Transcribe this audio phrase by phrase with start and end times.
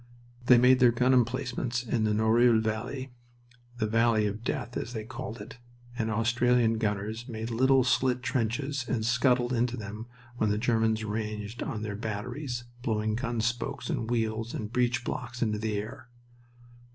[0.47, 3.11] They made their gun emplacements in the Noreuil Valley,
[3.77, 5.59] the valley of death as they called it,
[5.95, 11.61] and Australian gunners made little slit trenches and scuttled into them when the Germans ranged
[11.61, 16.09] on their batteries, blowing gun spokes and wheels and breech blocks into the air.